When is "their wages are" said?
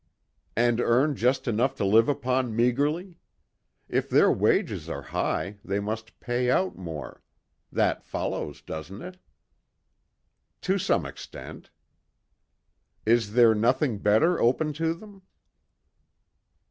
4.09-5.03